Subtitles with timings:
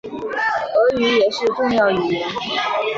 [0.79, 2.27] 俄语也是重要语言。